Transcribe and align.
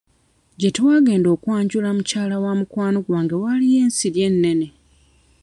Gye 0.59 0.69
twagenda 0.77 1.27
okwanjula 1.35 1.89
mukyala 1.97 2.35
wa 2.43 2.51
mukwano 2.59 2.97
gwange 3.05 3.35
waaliyo 3.43 3.77
ensiri 3.85 4.19
ennene. 4.29 4.67